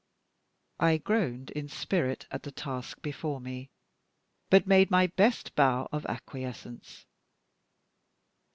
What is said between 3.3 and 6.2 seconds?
me, but made my best bow of